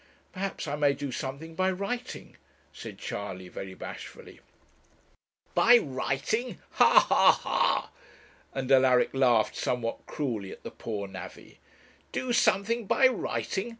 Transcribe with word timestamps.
'Perhaps 0.33 0.67
I 0.67 0.75
may 0.75 0.93
do 0.93 1.11
something 1.11 1.53
by 1.53 1.69
writing,' 1.69 2.35
said 2.73 2.97
Charley, 2.97 3.49
very 3.49 3.75
bashfully. 3.75 4.39
'By 5.53 5.77
writing! 5.77 6.59
ha, 6.71 7.05
ha, 7.07 7.31
ha,' 7.33 7.91
and 8.51 8.71
Alaric 8.71 9.11
laughed 9.13 9.55
somewhat 9.55 10.07
cruelly 10.07 10.51
at 10.51 10.63
the 10.63 10.71
poor 10.71 11.07
navvy' 11.07 11.59
do 12.13 12.33
something 12.33 12.87
by 12.87 13.05
writing! 13.09 13.69